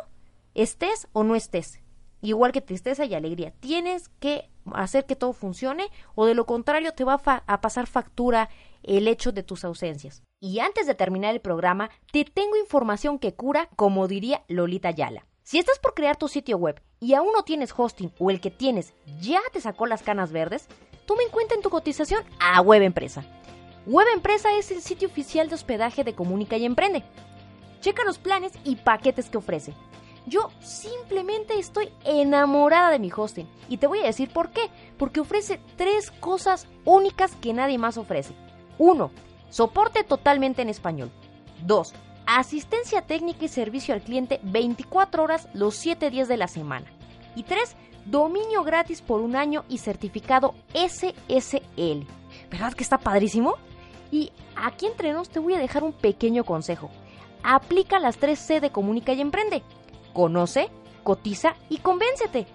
estés 0.53 1.07
o 1.13 1.23
no 1.23 1.35
estés. 1.35 1.81
Igual 2.21 2.51
que 2.51 2.61
tristeza 2.61 3.05
y 3.05 3.13
alegría. 3.13 3.53
Tienes 3.59 4.09
que 4.19 4.49
hacer 4.73 5.05
que 5.05 5.15
todo 5.15 5.33
funcione 5.33 5.89
o 6.15 6.25
de 6.25 6.33
lo 6.33 6.45
contrario 6.45 6.91
te 6.93 7.03
va 7.03 7.21
a 7.23 7.61
pasar 7.61 7.87
factura 7.87 8.49
el 8.83 9.07
hecho 9.07 9.31
de 9.31 9.43
tus 9.43 9.63
ausencias. 9.63 10.23
Y 10.39 10.59
antes 10.59 10.87
de 10.87 10.95
terminar 10.95 11.33
el 11.33 11.41
programa, 11.41 11.89
te 12.11 12.25
tengo 12.25 12.57
información 12.57 13.19
que 13.19 13.33
cura, 13.33 13.69
como 13.75 14.07
diría 14.07 14.43
Lolita 14.47 14.91
Yala. 14.91 15.25
Si 15.43 15.59
estás 15.59 15.79
por 15.79 15.93
crear 15.93 16.17
tu 16.17 16.27
sitio 16.27 16.57
web 16.57 16.81
y 16.99 17.13
aún 17.13 17.29
no 17.33 17.43
tienes 17.43 17.73
hosting 17.75 18.11
o 18.19 18.29
el 18.31 18.41
que 18.41 18.51
tienes 18.51 18.93
ya 19.21 19.39
te 19.53 19.61
sacó 19.61 19.85
las 19.85 20.03
canas 20.03 20.31
verdes, 20.31 20.67
toma 21.07 21.23
en 21.23 21.29
cuenta 21.29 21.55
en 21.55 21.61
tu 21.61 21.71
cotización 21.71 22.23
a 22.39 22.61
Web 22.61 22.83
Empresa. 22.83 23.23
Web 23.87 24.07
Empresa 24.13 24.53
es 24.53 24.69
el 24.69 24.81
sitio 24.81 25.07
oficial 25.07 25.47
de 25.47 25.55
hospedaje 25.55 26.03
de 26.03 26.13
Comunica 26.13 26.57
y 26.57 26.65
Emprende. 26.65 27.03
Checa 27.79 28.03
los 28.03 28.19
planes 28.19 28.51
y 28.65 28.75
paquetes 28.75 29.29
que 29.29 29.37
ofrece. 29.37 29.73
Yo 30.25 30.51
simplemente 30.59 31.57
estoy 31.57 31.89
enamorada 32.03 32.91
de 32.91 32.99
mi 32.99 33.09
hosting 33.15 33.47
y 33.69 33.77
te 33.77 33.87
voy 33.87 33.99
a 33.99 34.07
decir 34.07 34.29
por 34.29 34.49
qué. 34.49 34.69
Porque 34.97 35.21
ofrece 35.21 35.61
tres 35.77 36.11
cosas 36.11 36.67
únicas 36.83 37.33
que 37.35 37.53
nadie 37.53 37.77
más 37.77 37.97
ofrece. 37.97 38.33
1. 38.77 39.09
Soporte 39.49 40.03
totalmente 40.03 40.61
en 40.61 40.69
español. 40.69 41.09
2. 41.65 41.93
Asistencia 42.25 43.03
técnica 43.03 43.45
y 43.45 43.47
servicio 43.47 43.93
al 43.93 44.01
cliente 44.01 44.41
24 44.43 45.23
horas 45.23 45.47
los 45.53 45.75
7 45.75 46.09
días 46.09 46.27
de 46.27 46.35
la 46.35 46.49
semana. 46.49 46.91
Y 47.35 47.43
3 47.43 47.77
dominio 48.09 48.63
gratis 48.63 49.01
por 49.01 49.21
un 49.21 49.35
año 49.35 49.65
y 49.69 49.79
certificado 49.79 50.55
SSL. 50.73 52.05
¿Verdad 52.49 52.73
que 52.73 52.83
está 52.83 52.97
padrísimo? 52.97 53.55
Y 54.11 54.31
aquí 54.55 54.85
entre 54.85 55.13
nos 55.13 55.29
te 55.29 55.39
voy 55.39 55.53
a 55.53 55.59
dejar 55.59 55.83
un 55.83 55.93
pequeño 55.93 56.43
consejo. 56.43 56.89
Aplica 57.43 57.99
las 57.99 58.19
3C 58.19 58.59
de 58.59 58.71
Comunica 58.71 59.13
y 59.13 59.21
Emprende. 59.21 59.63
Conoce, 60.13 60.69
cotiza 61.03 61.55
y 61.69 61.77
convéncete. 61.77 62.47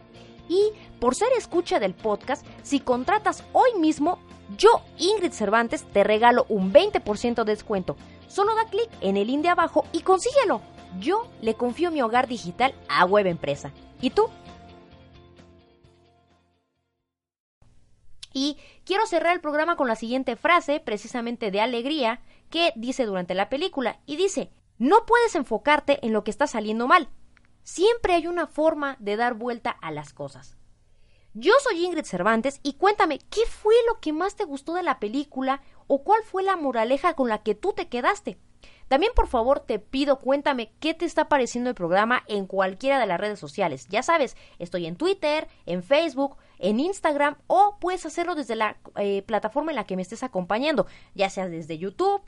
Y 0.48 0.70
por 0.98 1.14
ser 1.14 1.28
escucha 1.36 1.78
del 1.78 1.94
podcast, 1.94 2.44
si 2.62 2.80
contratas 2.80 3.44
hoy 3.52 3.78
mismo, 3.78 4.18
yo, 4.58 4.82
Ingrid 4.98 5.32
Cervantes, 5.32 5.84
te 5.84 6.04
regalo 6.04 6.46
un 6.48 6.72
20% 6.72 7.44
de 7.44 7.52
descuento. 7.52 7.96
Solo 8.28 8.54
da 8.54 8.64
clic 8.66 8.88
en 9.00 9.16
el 9.16 9.28
link 9.28 9.42
de 9.42 9.50
abajo 9.50 9.84
y 9.92 10.00
consíguelo. 10.00 10.60
Yo 10.98 11.26
le 11.40 11.54
confío 11.54 11.90
mi 11.90 12.02
hogar 12.02 12.28
digital 12.28 12.74
a 12.88 13.04
Web 13.04 13.26
Empresa. 13.26 13.72
¿Y 14.00 14.10
tú? 14.10 14.28
Y 18.32 18.58
quiero 18.84 19.06
cerrar 19.06 19.34
el 19.34 19.40
programa 19.40 19.76
con 19.76 19.88
la 19.88 19.96
siguiente 19.96 20.36
frase, 20.36 20.80
precisamente 20.80 21.50
de 21.50 21.60
alegría, 21.60 22.20
que 22.50 22.72
dice 22.76 23.04
durante 23.04 23.34
la 23.34 23.48
película, 23.48 24.00
y 24.06 24.16
dice, 24.16 24.50
no 24.78 25.06
puedes 25.06 25.34
enfocarte 25.34 26.04
en 26.04 26.12
lo 26.12 26.24
que 26.24 26.30
está 26.30 26.46
saliendo 26.46 26.86
mal. 26.86 27.08
Siempre 27.62 28.14
hay 28.14 28.26
una 28.26 28.46
forma 28.46 28.96
de 28.98 29.16
dar 29.16 29.34
vuelta 29.34 29.70
a 29.70 29.90
las 29.90 30.12
cosas. 30.12 30.56
Yo 31.34 31.52
soy 31.62 31.84
Ingrid 31.84 32.04
Cervantes 32.04 32.60
y 32.62 32.74
cuéntame, 32.74 33.18
¿qué 33.30 33.46
fue 33.46 33.74
lo 33.88 34.00
que 34.00 34.12
más 34.12 34.36
te 34.36 34.44
gustó 34.44 34.74
de 34.74 34.82
la 34.82 34.98
película 34.98 35.62
o 35.86 36.02
cuál 36.02 36.22
fue 36.24 36.42
la 36.42 36.56
moraleja 36.56 37.14
con 37.14 37.28
la 37.28 37.42
que 37.42 37.54
tú 37.54 37.72
te 37.72 37.88
quedaste? 37.88 38.38
También 38.88 39.12
por 39.14 39.26
favor 39.26 39.60
te 39.60 39.78
pido 39.78 40.18
cuéntame 40.18 40.72
qué 40.78 40.92
te 40.92 41.06
está 41.06 41.30
pareciendo 41.30 41.70
el 41.70 41.74
programa 41.74 42.24
en 42.28 42.46
cualquiera 42.46 43.00
de 43.00 43.06
las 43.06 43.18
redes 43.18 43.38
sociales. 43.38 43.86
Ya 43.88 44.02
sabes, 44.02 44.36
estoy 44.58 44.84
en 44.84 44.96
Twitter, 44.96 45.48
en 45.64 45.82
Facebook, 45.82 46.36
en 46.62 46.80
Instagram 46.80 47.36
o 47.48 47.76
puedes 47.80 48.06
hacerlo 48.06 48.34
desde 48.34 48.56
la 48.56 48.78
eh, 48.96 49.22
plataforma 49.22 49.72
en 49.72 49.76
la 49.76 49.84
que 49.84 49.96
me 49.96 50.02
estés 50.02 50.22
acompañando, 50.22 50.86
ya 51.14 51.28
sea 51.28 51.48
desde 51.48 51.76
YouTube, 51.76 52.22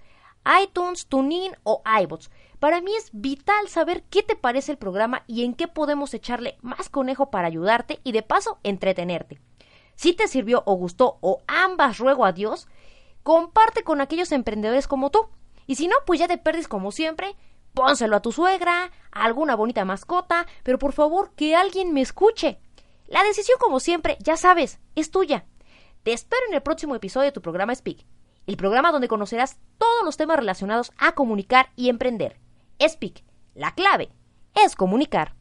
iTunes, 0.63 1.07
TuneIn 1.07 1.57
o 1.63 1.83
iBots. 2.03 2.31
Para 2.59 2.81
mí 2.81 2.95
es 2.97 3.11
vital 3.13 3.69
saber 3.69 4.03
qué 4.11 4.23
te 4.23 4.37
parece 4.37 4.73
el 4.73 4.79
programa 4.79 5.23
y 5.27 5.45
en 5.45 5.55
qué 5.55 5.69
podemos 5.69 6.13
echarle 6.13 6.59
más 6.61 6.89
conejo 6.91 7.31
para 7.31 7.47
ayudarte 7.47 8.01
y 8.05 8.13
de 8.13 8.23
paso 8.23 8.59
entretenerte. 8.65 9.41
Si 9.95 10.13
te 10.13 10.27
sirvió 10.27 10.65
o 10.67 10.75
gustó 10.75 11.19
o 11.21 11.43
ambas 11.47 11.99
ruego 11.99 12.25
a 12.25 12.33
Dios, 12.33 12.67
comparte 13.23 13.85
con 13.85 14.01
aquellos 14.01 14.33
emprendedores 14.33 14.89
como 14.89 15.11
tú. 15.11 15.29
Y 15.67 15.77
si 15.77 15.87
no, 15.87 15.95
pues 16.05 16.19
ya 16.19 16.27
te 16.27 16.39
perdis 16.39 16.67
como 16.67 16.91
siempre, 16.91 17.37
pónselo 17.73 18.17
a 18.17 18.23
tu 18.23 18.33
suegra, 18.33 18.91
a 19.13 19.25
alguna 19.25 19.55
bonita 19.55 19.85
mascota, 19.85 20.47
pero 20.65 20.79
por 20.79 20.93
favor 20.93 21.31
que 21.37 21.55
alguien 21.55 21.95
me 21.95 22.01
escuche. 22.01 22.59
La 23.15 23.23
decisión, 23.23 23.59
como 23.61 23.79
siempre, 23.79 24.19
ya 24.19 24.37
sabes, 24.37 24.81
es 24.97 25.13
tuya. 25.13 25.47
Te 26.03 26.13
espero 26.13 26.43
en 26.49 26.55
el 26.55 26.63
próximo 26.63 26.97
episodio 26.97 27.27
de 27.27 27.33
tu 27.33 27.43
programa 27.43 27.73
Speak, 27.73 28.05
el 28.49 28.57
programa 28.57 28.91
donde 28.91 29.07
conocerás 29.07 29.61
todos 29.79 30.05
los 30.05 30.17
temas 30.17 30.37
relacionados 30.37 30.91
a 30.99 31.13
comunicar 31.13 31.69
y 31.77 31.91
emprender. 31.91 32.41
Speak, 32.85 33.23
la 33.55 33.73
clave 33.73 34.11
es 34.57 34.75
comunicar. 34.75 35.37